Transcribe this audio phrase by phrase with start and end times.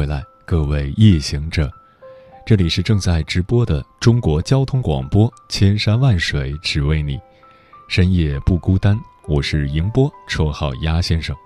[0.00, 1.70] 回来，各位夜行者，
[2.46, 7.20] 这里是正在直播的中国交通广播，千山万水只为你，
[7.86, 8.98] 深夜不孤单。
[9.28, 11.36] 我是迎波，绰号鸭先生。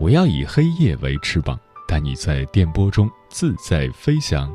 [0.00, 4.52] 我要以黑夜为翅膀，带你在电波中自在飞翔。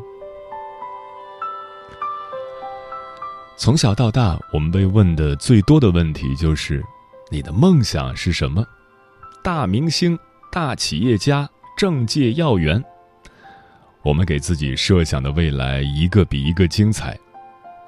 [3.56, 6.84] 从小到大，我们被问的最多的问题就是：
[7.32, 8.62] 你的梦想是什么？
[9.42, 10.20] 大明星、
[10.52, 12.84] 大企业家、政界要员。
[14.08, 17.20] 我们给自己设想的未来一个比一个精彩，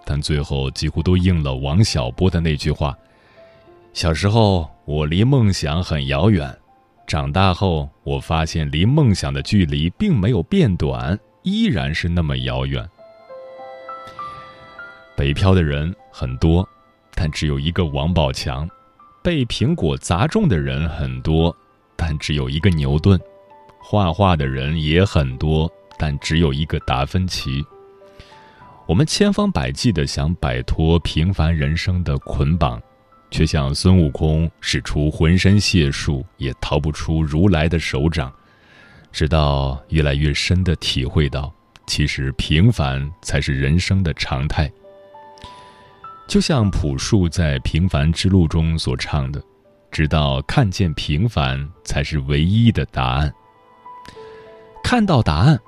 [0.04, 2.94] 但最后几乎都应了王小波的那句话
[3.96, 6.54] ：“小时候我离梦想很遥远，
[7.08, 12.86] 长大后我发现离梦想的距离并没有变短，依然是那么遥远。”
[15.16, 16.68] 北漂的人很多，
[17.16, 18.68] 但只有一个王宝强；
[19.24, 21.56] 被苹果砸中的人很多，
[21.96, 23.18] 但只有一个牛顿；
[23.82, 25.72] 画画的人也很多。
[26.00, 27.64] 但只有一个达芬奇。
[28.88, 32.82] 我们千方百计的想摆脱平凡人生的捆绑，
[33.30, 38.34] 却像孙悟空使出浑身解数也逃不出如来的手掌。
[39.12, 41.54] 直到越来越深的体会到，
[41.86, 44.72] 其实平凡才是人生的常态。
[46.28, 49.44] 就像朴树在《平凡之路》中所唱的
[49.92, 53.34] ：“直到看见平凡，才是唯一的答案。”
[54.84, 55.60] 看到答案。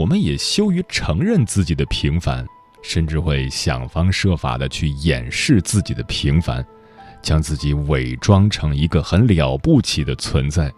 [0.00, 2.46] 我们也羞于承认自己的平凡，
[2.82, 6.64] 甚至会想方设法的去掩饰自己的平凡，
[7.20, 10.72] 将自己伪装成一个很了不起的存在。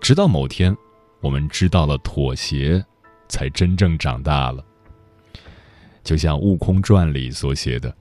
[0.00, 0.74] 直到某天，
[1.20, 2.82] 我们知道了妥协，
[3.28, 4.64] 才真正长大了。
[6.02, 7.94] 就像《悟空传》里所写的，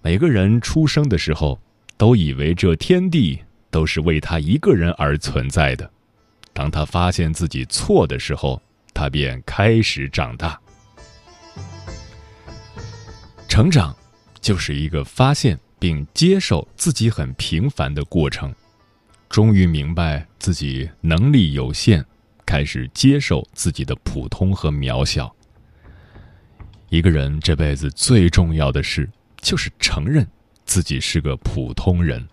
[0.00, 1.58] 每个人出生的时候，
[1.96, 5.90] 都以为这天地都是为他一个人而存在的。
[6.52, 8.62] 当他发现自己错的时候，
[9.04, 10.58] 他便开始长大，
[13.46, 13.94] 成长
[14.40, 18.50] 就是一个发现并接受自己很平凡的过程，
[19.28, 22.02] 终于明白自己能力有限，
[22.46, 25.30] 开始接受自己的普通和渺小。
[26.88, 30.26] 一个人这辈子最重要的事，就是承认
[30.64, 32.26] 自己是个普通人。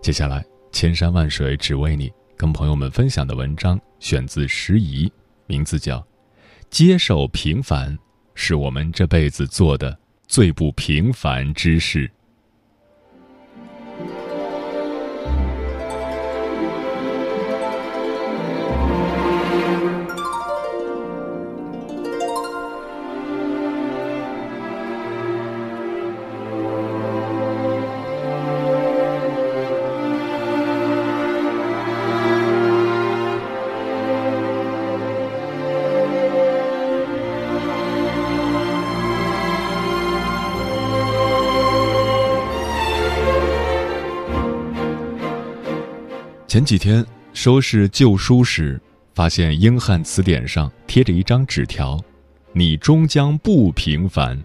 [0.00, 2.12] 接下来，千山万水只为你。
[2.36, 5.10] 跟朋友们分享的文章选自时宜，
[5.46, 5.98] 名字叫
[6.68, 7.96] 《接受平凡
[8.34, 9.96] 是我们这辈子做的
[10.26, 12.08] 最不平凡之事》。
[46.50, 48.80] 前几天收拾旧书时，
[49.14, 51.96] 发现英汉词典上贴着一张纸条
[52.52, 54.36] ：“你终将不平凡。”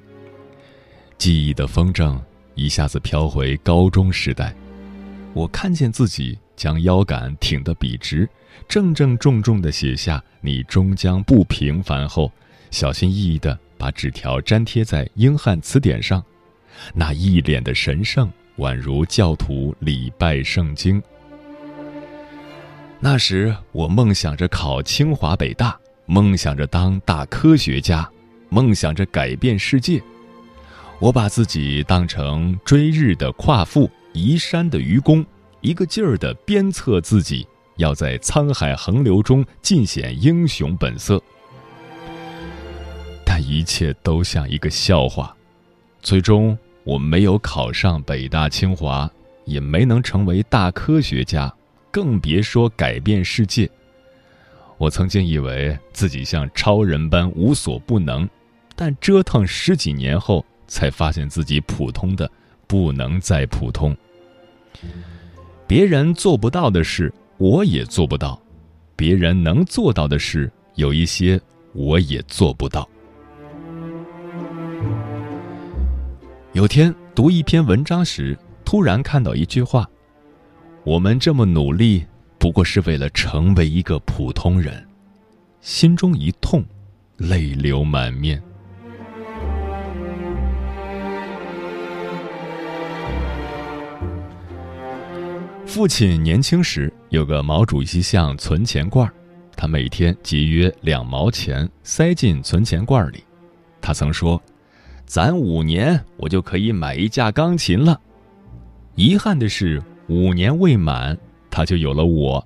[1.17, 2.15] 记忆的风筝
[2.53, 4.53] 一下子飘回高中时代。
[5.33, 8.29] 我看见自己将腰杆挺得笔直，
[8.67, 12.31] 郑郑重重地写下“你终将不平凡”后，
[12.69, 16.23] 小心翼翼地把纸条粘贴在英汉词典上，
[16.93, 21.01] 那一脸的神圣，宛如教徒礼拜圣经。
[23.07, 28.09] 那时，我梦想着考清华北大，梦想着当大科学家，
[28.49, 30.01] 梦想着改变世界。
[30.97, 35.23] 我把自己当成追日的夸父，移山的愚公，
[35.61, 37.47] 一个劲儿的鞭策自己，
[37.77, 41.21] 要在沧海横流中尽显英雄本色。
[43.23, 45.31] 但一切都像一个笑话，
[46.01, 49.07] 最终我没有考上北大清华，
[49.45, 51.53] 也没能成为大科学家。
[51.95, 53.69] 更别说改变世界。
[54.77, 58.27] 我曾经以为自己像超人般无所不能，
[58.75, 62.29] 但折腾十几年后，才发现自己普通的
[62.67, 63.95] 不能再普通。
[65.65, 68.37] 别人做不到的事，我也做不到；
[68.97, 71.39] 别人能做到的事，有一些
[71.71, 72.85] 我也做不到。
[76.51, 79.89] 有天读一篇文章时，突然看到一句话
[80.85, 82.05] ：“我们这么努力，
[82.37, 84.85] 不过是为了成为一个普通人。”
[85.59, 86.63] 心中一痛，
[87.17, 88.39] 泪流满面。
[95.65, 99.11] 父亲年轻时有个毛主席像存钱罐，
[99.57, 103.23] 他每天节约两毛钱塞进存钱罐里。
[103.81, 104.39] 他曾说
[105.07, 107.99] ：“攒五年，我就可以买一架钢琴了。”
[108.93, 111.17] 遗憾的是，五年未满，
[111.49, 112.45] 他就有了我。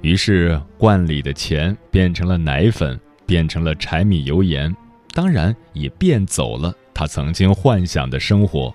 [0.00, 4.74] 于是罐里的钱变成了奶粉，变成了柴米油盐，
[5.12, 8.74] 当然也变走了他曾经幻想的生活。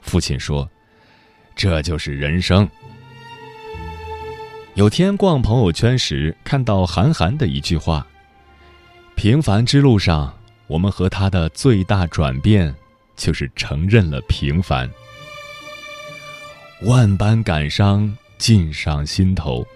[0.00, 0.68] 父亲说。
[1.54, 2.66] 这就是人生。
[4.72, 8.06] 有天逛朋友圈时，看到韩寒的一句话
[9.14, 10.34] ：“平凡之路上，
[10.66, 12.74] 我们和他的最大转变，
[13.16, 14.90] 就是承认了平凡。
[16.84, 19.66] 万般感伤尽上心头。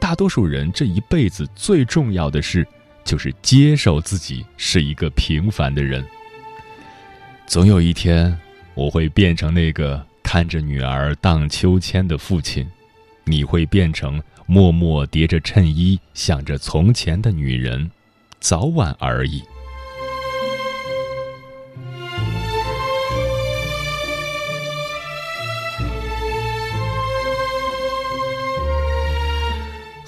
[0.00, 2.66] 大多数人这一辈子最重要的事，
[3.04, 6.04] 就是接受自己是一个平凡的人。
[7.46, 8.38] 总有一天，
[8.74, 12.68] 我会变成那个。”看着女儿荡秋千的父亲，
[13.24, 17.90] 你会变成默默叠着衬衣想着从前的女人，
[18.38, 19.42] 早晚而已。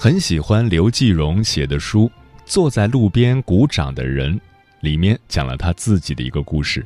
[0.03, 2.07] 很喜欢刘继荣写的书
[2.43, 4.35] 《坐在路边鼓掌的人》，
[4.79, 6.83] 里面讲了他自己的一个故事。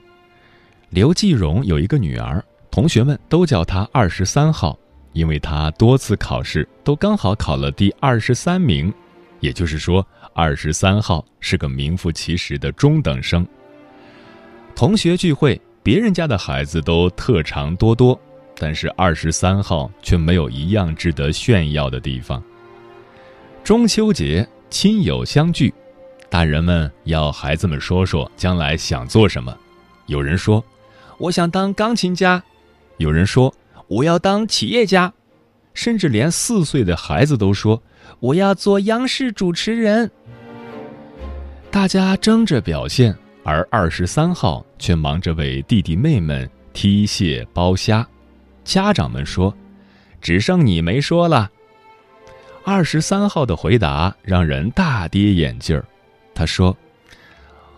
[0.90, 2.44] 刘继荣有一个女儿。
[2.70, 4.78] 同学们都叫他二十三号，
[5.14, 8.94] 因为他多次考试都刚好考了第二十三名，
[9.40, 13.48] 也就是说，二十三号是个名副其实的中等生。
[14.76, 18.20] 同学聚会，别人家的孩子都特长多多，
[18.58, 22.44] 但是二十三号却没有一样值得炫耀的地方。
[23.66, 25.74] 中秋节，亲友相聚，
[26.30, 29.58] 大人们要孩子们说说将来想做什么。
[30.06, 30.64] 有人说
[31.18, 32.44] ：“我想当钢琴家。”
[32.98, 33.52] 有人说
[33.88, 35.12] 我要当企业家，
[35.74, 37.82] 甚至连四岁的孩子都说
[38.20, 40.12] 我要做央视主持人。
[41.72, 48.08] 大家争着表现，而二十三号却忙着为弟弟妹们剔蟹剥虾。
[48.64, 49.52] 家长们说
[50.22, 51.50] ：“只剩你没说了。”
[52.68, 55.86] 二十三号的回答让人大跌眼镜儿。
[56.34, 56.76] 他说：“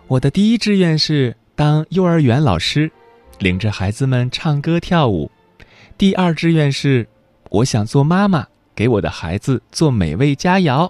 [0.07, 2.89] 我的第一志愿是当幼儿园老师。”
[3.39, 5.29] 领着孩子们唱歌跳舞，
[5.95, 7.07] 第二志愿是，
[7.51, 10.89] 我想做妈妈，给我的孩子做美味佳肴。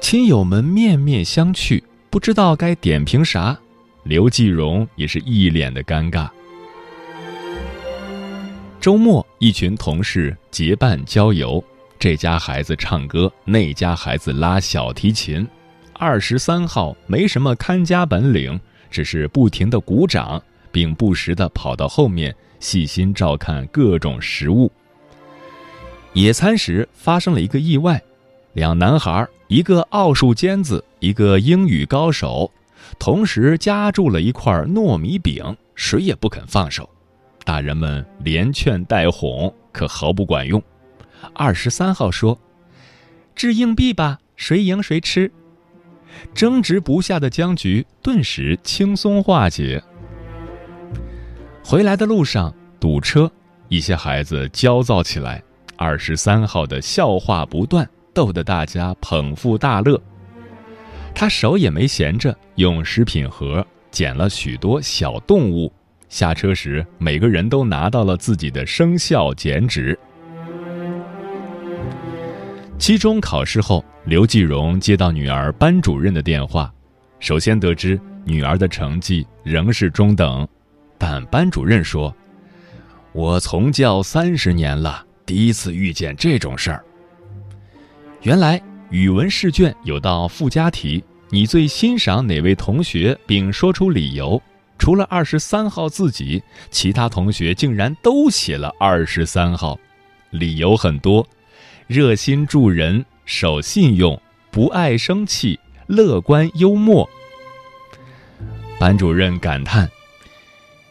[0.00, 3.58] 亲友们面面相觑，不知道该点评啥。
[4.04, 6.30] 刘继荣也是一脸的尴尬。
[8.80, 11.62] 周末，一群同事结伴郊游，
[11.98, 15.44] 这家孩子唱歌，那家孩子拉小提琴，
[15.94, 18.58] 二十三号没什么看家本领。
[18.90, 20.42] 只是不停的鼓掌，
[20.72, 24.70] 并不时的跑到后面细心照看各种食物。
[26.14, 28.00] 野餐时发生了一个意外，
[28.54, 32.50] 两男孩，一个奥数尖子，一个英语高手，
[32.98, 36.88] 同时夹住了一块糯米饼，谁也不肯放手。
[37.44, 40.62] 大人们连劝带哄，可毫不管用。
[41.32, 42.38] 二十三号说
[43.34, 45.30] ：“掷硬币吧，谁赢谁吃。”
[46.34, 49.82] 争执不下的僵局顿时轻松化解。
[51.62, 53.30] 回来的路上堵车，
[53.68, 55.42] 一些孩子焦躁起来。
[55.76, 60.00] 二十三号的笑话不断，逗得大家捧腹大乐。
[61.14, 65.72] 他手也没闲着，用食品盒捡了许多小动物。
[66.08, 69.96] 下车时，每个人都拿到了自己的生肖剪纸。
[72.78, 76.72] 期中考试后，刘继荣接到女儿班主任的电话。
[77.18, 80.46] 首先得知女儿的成绩仍是中等，
[80.96, 82.14] 但班主任说
[83.12, 86.84] ：“我从教三十年了，第一次遇见这种事儿。”
[88.22, 94.40] 原来语文试卷有道附加题：“你最欣赏哪位同学，并说出理由。”
[94.78, 99.76] 除了二十三号自己，其他同学竟然都写了二十三号，
[100.30, 101.26] 理由很多。
[101.88, 107.08] 热心助人、守信用、不爱生气、乐观幽默。
[108.78, 109.88] 班主任感叹：“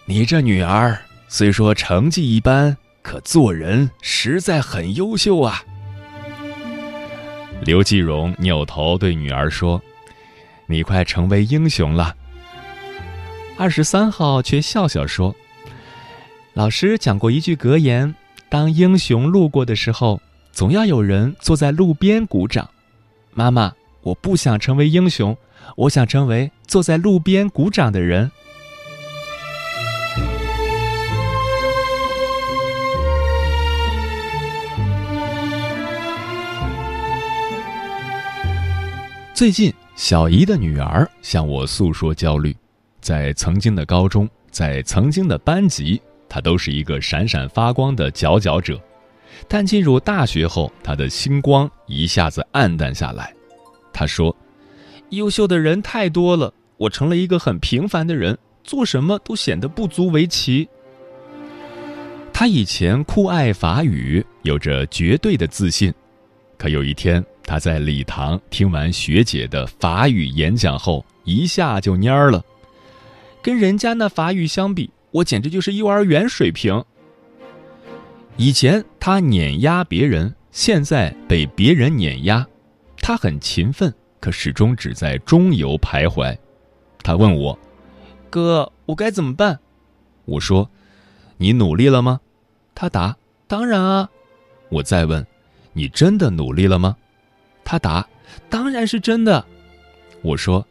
[0.05, 5.63] 你这女儿虽说成绩一般，可做人实在很优秀啊。”
[7.61, 9.79] 刘继荣扭头对女儿说
[10.65, 12.15] ：“你快成为英雄了。”
[13.55, 15.35] 二十三号却笑笑说
[16.53, 18.15] ：“老师讲过一句格言，
[18.49, 20.19] 当英雄路过的时候，
[20.57, 22.67] 总要有人坐在路边鼓掌。
[23.31, 23.71] 妈妈，
[24.01, 25.37] 我不想成为英雄，
[25.75, 28.27] 我想成为坐在路边鼓掌的人。”
[39.35, 42.57] 最近，小姨的女儿向我诉说焦虑，
[42.99, 48.81] 在曾经的高中，在曾经的班级，她都是一个闪闪发光的佼佼者，
[49.48, 53.34] 但进入大学后，他的星光一下子暗淡下来。
[53.91, 54.36] 他说
[55.12, 60.67] ：“优秀的人太多了，我成了一个很平凡的人，做什么都显得不足为奇。”
[62.32, 65.91] 他以前酷爱法语，有着绝对的自信，
[66.58, 67.24] 可有一天。
[67.44, 72.44] 他在礼堂听完学姐的法语演讲后，一下就蔫儿了。
[73.41, 76.84] 跟人家那法语相比，我简直就是幼儿园水平。
[78.38, 82.46] 以前他碾压别人，现在被别人碾压。
[83.01, 86.38] 他很勤奋，可始终只在中游徘徊。
[87.01, 87.58] 他问我
[88.29, 89.58] ：“哥，我该怎么办？”
[90.25, 90.70] 我说
[91.38, 92.20] ：“你努力了吗？”
[92.75, 93.17] 他答
[93.48, 94.10] ：“当然啊。”
[94.70, 95.25] 我再问
[95.74, 96.96] ：“你真的努力了吗？”
[97.65, 98.08] 他答
[98.50, 99.44] ：“当然是真的。”
[100.22, 100.63] 我说：“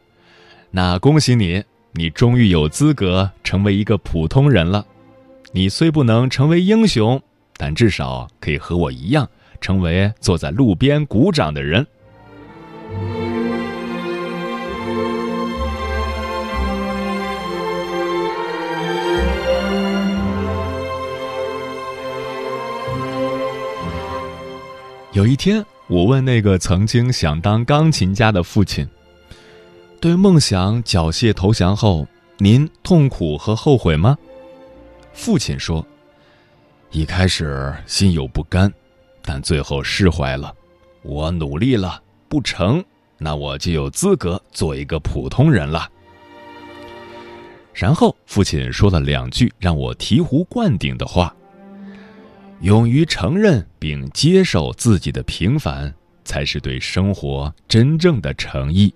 [0.71, 4.87] 那恭喜你，你终于有资格成为一个普通人了。
[5.53, 7.21] 你虽不能成为英雄，
[7.57, 9.29] 但至少可以和我一样，
[9.61, 11.87] 成为坐在路边鼓掌的人。”
[25.13, 25.65] 有一天。
[25.89, 28.85] 我问那个曾经想当钢琴家的父亲
[30.03, 32.09] ：“对梦想缴械投降后，
[32.39, 34.19] 您痛苦和后悔吗？”
[35.15, 35.87] 父亲说
[36.91, 38.73] ：“一开始心有不甘，
[39.23, 40.55] 但最后释怀了。
[41.03, 42.83] 我努力了，不成，
[43.19, 45.91] 那我就有资格做一个普通人了。”
[47.75, 51.35] 然后父亲说了两句让我醍醐灌顶的话。
[52.63, 55.93] 勇于承认并接受自己的平凡，
[56.25, 58.95] 才是对生活真正的诚意。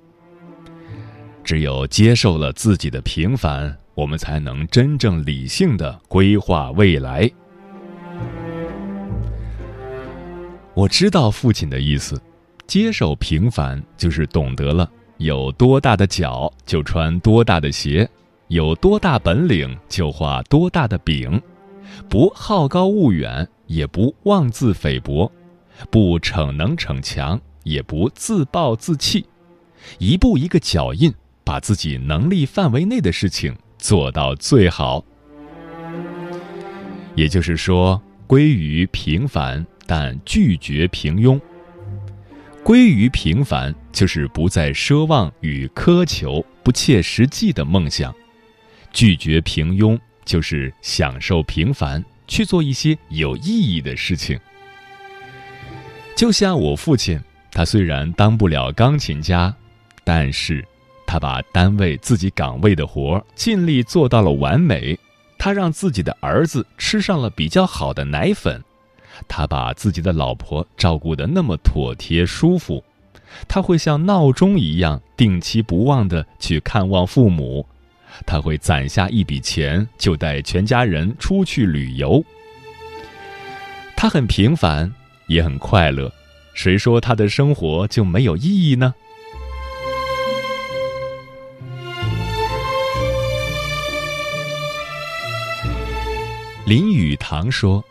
[1.44, 7.30] 只有接受了自己的平凡，我们才能真正理性的规划未来。
[10.74, 12.20] 我知道父亲的意思，
[12.66, 18.08] 接受平凡就是懂得了有多大的脚就穿多大的鞋，
[18.48, 21.40] 有多大本领就画多大的饼。
[22.08, 25.30] 不好高骛远，也不妄自菲薄；
[25.90, 29.26] 不逞能逞强，也不自暴自弃。
[29.98, 31.12] 一步一个脚印，
[31.42, 35.04] 把自己能力范围内的事情做到最好。
[37.16, 41.40] 也就是说，归于平凡，但拒绝平庸。
[42.62, 48.12] 归于平凡，就是不再奢望与苛求不切实际的梦想；
[48.92, 49.98] 拒绝平庸。
[50.24, 54.38] 就是享受平凡，去做一些有意义的事情。
[56.14, 57.20] 就像我父亲，
[57.50, 59.52] 他虽然当不了钢琴家，
[60.04, 60.64] 但是，
[61.04, 64.96] 他把单位自己岗位的活尽力做到了完美。
[65.36, 68.62] 他让自己的儿子吃上了比较好的奶粉，
[69.28, 72.82] 他把自己的老婆照顾得那么妥帖舒服，
[73.46, 77.66] 他会像闹钟一样定期不忘的去看望父母。
[78.26, 82.22] 他会攒下一笔钱，就带全家人出去旅游。
[83.96, 84.92] 他很平凡，
[85.26, 86.12] 也很快乐。
[86.52, 88.92] 谁说他的生活就没有意义呢？
[96.66, 97.82] 林语堂说：“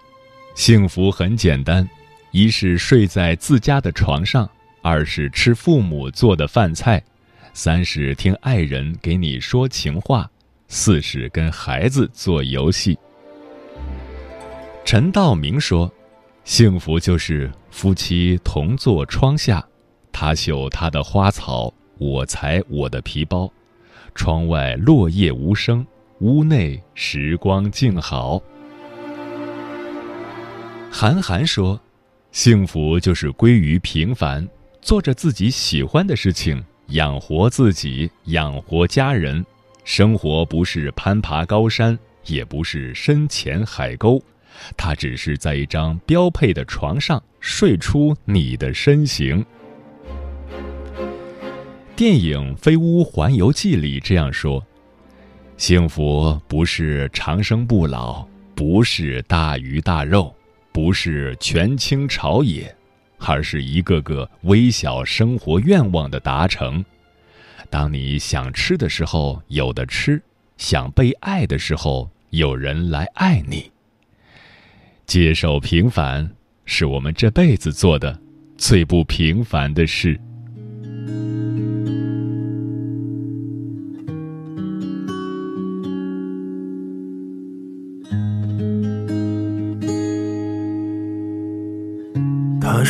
[0.60, 1.90] 幸福很简单，
[2.32, 4.48] 一是睡在自家的床上，
[4.82, 7.02] 二是吃父母做的饭菜。”
[7.56, 10.30] 三是听爱人给你说情话，
[10.68, 13.00] 四是跟孩子做游戏。
[14.84, 15.90] 陈道明说
[16.44, 19.66] ：“幸福就是夫妻同坐窗下，
[20.12, 23.50] 他绣他的花草，我裁我的皮包。
[24.14, 25.88] 窗外落叶无声，
[26.20, 28.44] 屋内时光静好。”
[30.92, 31.80] 韩寒说
[32.32, 34.48] ：“幸福就是归于平凡，
[34.82, 39.46] 做着自己喜欢的事情。”养活自己，养活家人，
[39.84, 44.20] 生活不是攀爬高山，也不是深潜海沟，
[44.76, 49.46] 他只是在一张标配的床上睡出你的身形。
[51.96, 54.66] 电影《飞屋环游记》里这样说
[55.56, 60.34] ：“幸福不是长生不老，不是大鱼大肉，
[60.72, 62.76] 不是权倾朝野，
[63.18, 66.84] 而是一个个微小生活愿望的达成。
[67.70, 70.22] 当你想吃的时候有的吃，
[70.58, 73.72] 想被爱的时候有人来爱你。
[75.06, 76.30] 接受平凡，
[76.66, 78.20] 是我们这辈子做的
[78.58, 80.20] 最不平凡的事。”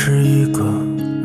[0.01, 0.63] 是一个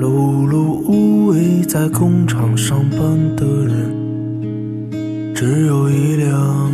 [0.00, 2.98] 碌碌无为在工厂上班
[3.36, 6.72] 的人，只有一辆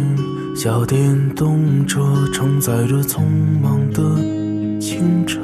[0.56, 2.00] 小电动车
[2.32, 3.20] 承载着匆
[3.62, 4.00] 忙的
[4.80, 5.42] 清晨。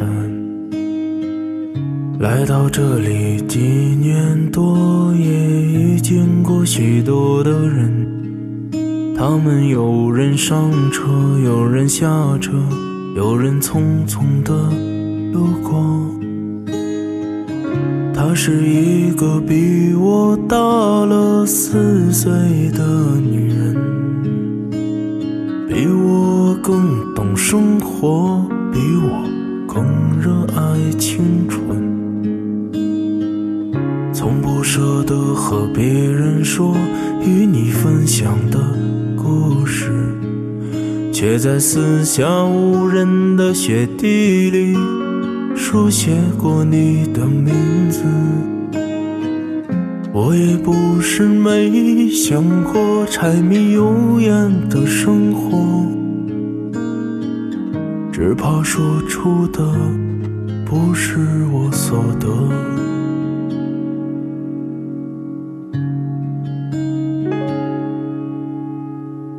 [2.18, 11.04] 来到这里几年多，也遇见过许多的人，他们有人上车，
[11.44, 12.06] 有人下
[12.40, 12.52] 车，
[13.14, 14.54] 有人匆匆的
[15.34, 16.15] 路过。
[18.28, 22.28] 她是一个比我大了四岁
[22.72, 22.84] 的
[23.20, 23.76] 女人，
[25.68, 29.22] 比我更懂生活，比我
[29.72, 29.84] 更
[30.20, 31.62] 热爱青春。
[34.12, 36.74] 从不舍得和别人说
[37.22, 38.58] 与你分享的
[39.16, 39.92] 故事，
[41.12, 44.76] 却在四下无人的雪地里。
[45.68, 48.04] 书写过你的名字，
[50.12, 52.40] 我也不是没想
[52.72, 54.30] 过柴米油盐
[54.68, 55.58] 的生活，
[58.12, 59.60] 只怕说出的
[60.64, 61.18] 不是
[61.52, 62.28] 我所得。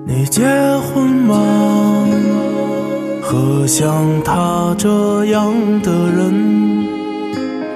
[0.06, 0.44] 你结
[0.82, 1.67] 婚吗？
[3.30, 6.34] 和像他这样的人，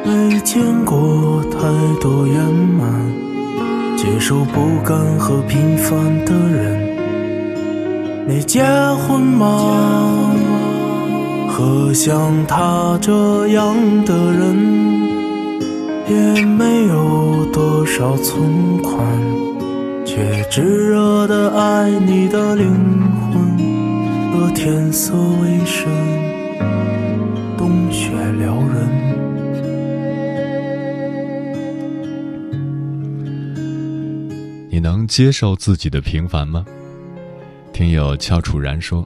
[0.05, 1.59] 没见过太
[1.99, 2.41] 多圆
[2.79, 2.89] 满，
[3.97, 6.79] 接受不甘和平凡的人。
[8.29, 10.31] 你结婚吗？
[11.49, 14.55] 和像他这样的人，
[16.07, 19.05] 也没有多少存款，
[20.05, 22.73] 却炙热的爱你的灵
[23.19, 23.20] 魂。
[24.63, 25.89] 天色微深，
[27.57, 28.87] 冬雪撩人。
[34.69, 36.63] 你能接受自己的平凡吗？
[37.73, 39.03] 听友俏楚然说：“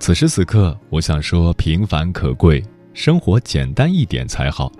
[0.00, 2.60] 此时此刻，我想说平凡可贵，
[2.92, 4.72] 生活简单一点才好。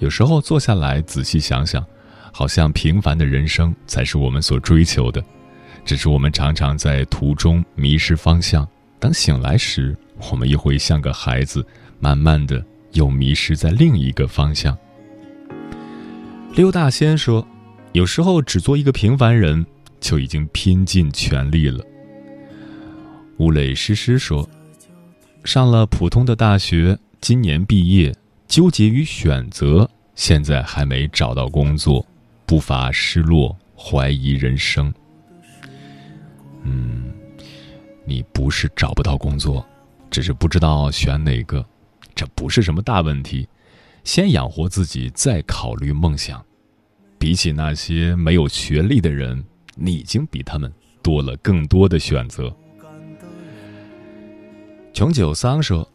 [0.00, 1.86] 有时候坐下来仔细想想，
[2.32, 5.22] 好像平凡的人生才是我们所追求的，
[5.84, 8.68] 只是我们常常在途中迷失方向。”
[9.04, 9.94] 当醒来时，
[10.30, 11.62] 我们又会像个孩子，
[12.00, 14.74] 慢慢的又迷失在另一个方向。
[16.54, 17.46] 刘大仙说
[17.92, 19.66] ：“有时候只做一个平凡人，
[20.00, 21.84] 就已经拼尽全力了。”
[23.36, 24.48] 吴磊诗诗说
[25.44, 28.10] ：“上了普通的大学，今年毕业，
[28.48, 32.02] 纠结于选择，现在还没找到工作，
[32.46, 34.90] 不乏失落，怀疑人生。”
[36.64, 37.12] 嗯。
[38.04, 39.66] 你不是找不到工作，
[40.10, 41.64] 只是不知道选哪个，
[42.14, 43.48] 这不是什么大问题。
[44.04, 46.44] 先养活自己，再考虑梦想。
[47.18, 49.42] 比起那些没有学历的人，
[49.74, 50.70] 你已经比他们
[51.02, 52.54] 多了更多的选择。
[54.92, 55.90] 穷九桑说：“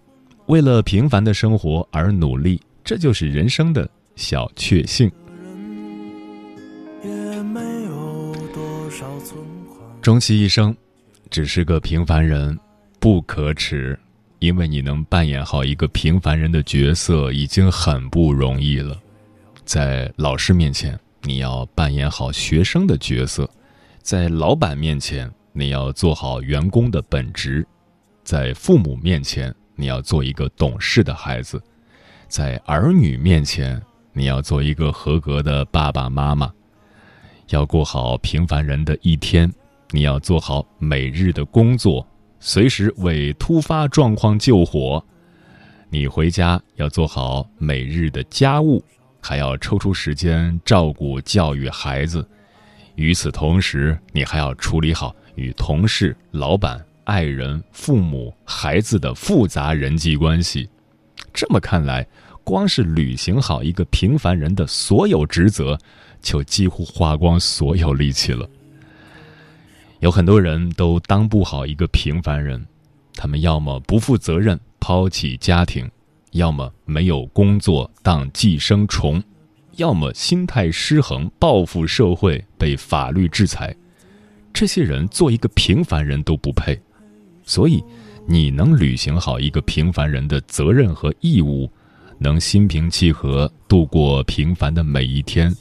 [0.48, 5.12] 为了平凡的生活而努力，这就是人生的小确幸。”
[10.02, 10.76] 终其一生。
[11.30, 12.58] 只是个平凡人，
[13.00, 13.98] 不可耻，
[14.39, 18.98] 因为你能扮演好一个平凡人的角色，已经很不容易了。
[19.63, 23.46] 在老师面前，你要扮演好学生的角色；
[24.02, 27.63] 在老板面前，你要做好员工的本职；
[28.24, 31.60] 在父母面前，你要做一个懂事的孩子；
[32.28, 33.80] 在儿女面前，
[34.13, 36.52] 你要做一个合格的爸爸妈妈。
[37.50, 39.52] 要过好平凡人的一天。
[39.91, 42.06] 你要做好每日的工作，
[42.39, 45.04] 随时为突发状况救火。
[45.89, 48.84] 你回家要做好每日的家务，
[49.19, 52.28] 还要抽出时间照顾教育孩子。
[52.93, 60.69] 与此同时，你还要处理好与同事、老板、爱人、父母、孩子的复杂人际关系。
[61.34, 62.06] 这么看来，
[62.43, 65.75] 光是履行好一个平凡人的所有职责，
[66.21, 68.47] 就几乎花光所有力气了。
[70.00, 72.66] 有很多人都当不好一个平凡人，
[73.16, 75.90] 他们要么不负责任，抛弃家庭。
[76.34, 79.22] 要么没有工作当寄生虫，
[79.78, 83.76] 要么心态失衡报复社会被法律制裁。
[84.54, 86.80] 这些人做一个平凡人都不配。
[87.44, 87.84] 所以，
[88.28, 91.68] 你能履行好一个平凡人的责任和义务，
[92.20, 95.52] 能心平气和度过平凡的每一天，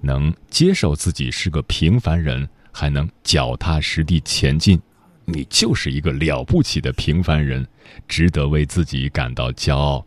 [0.00, 4.78] 能接受自己是个平凡人，还能脚踏实地前进，
[5.24, 7.66] 你就是一个了不起的平凡人。
[8.06, 10.04] 值得为自己感到骄傲。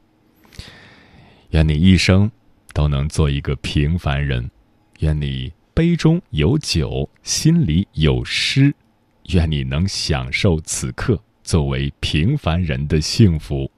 [1.49, 2.29] 愿你一生
[2.73, 4.51] 都能做一个平凡人，
[4.99, 8.75] 愿你杯中有酒，心里有诗，
[9.29, 13.71] 愿你能享受此刻作为平凡人的幸福。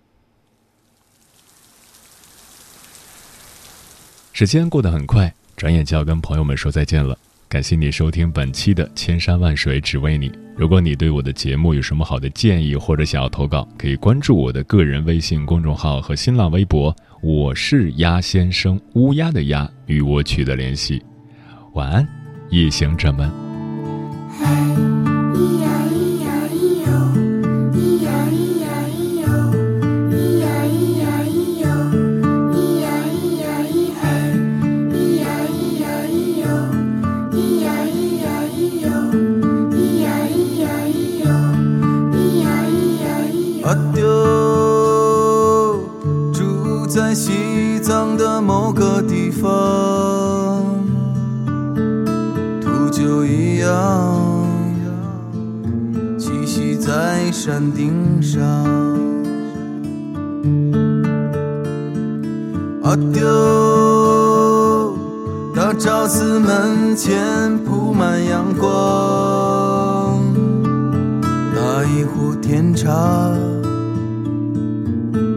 [4.33, 7.17] 时间过得很快，转眼就要跟朋友们说再见了。
[7.51, 10.29] 感谢你收听本期的《千山万水只为你》。
[10.55, 16.95] 如果你对我的节目有什么好的建议，或者想要投稿，可以关注我的个人微信公众号和新浪微博。
[17.21, 21.03] 我是鸭先生，乌鸦的鸭，与我取得联系。
[21.73, 22.07] 晚安，
[22.51, 23.29] 夜行者们。
[57.31, 58.41] 山顶上，
[62.83, 64.95] 阿丢，
[65.55, 70.21] 大昭寺门前铺满阳光，
[71.55, 72.91] 打一壶甜茶，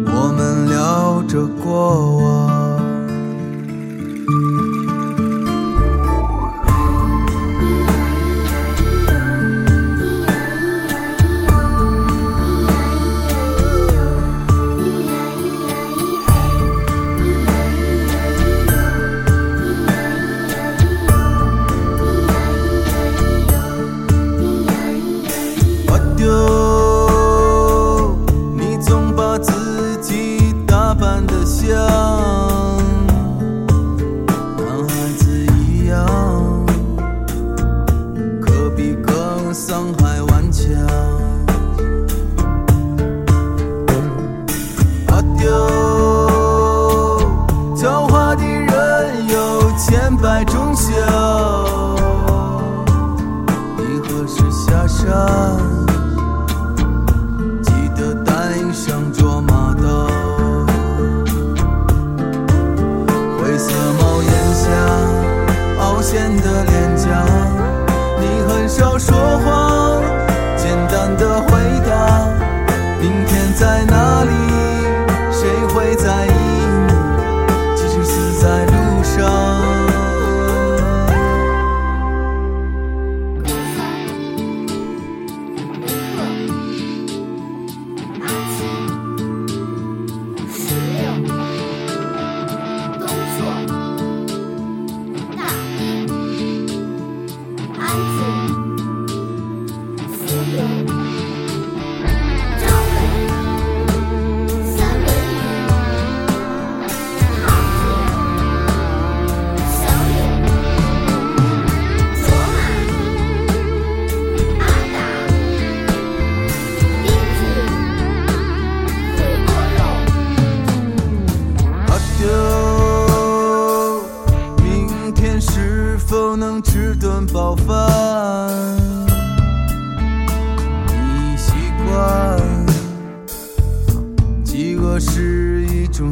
[0.06, 2.53] 我们聊着过往。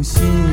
[0.03, 0.52] 心。